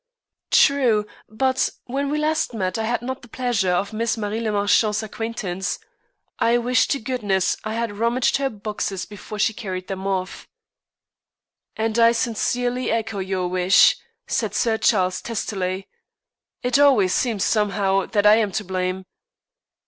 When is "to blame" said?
18.53-19.05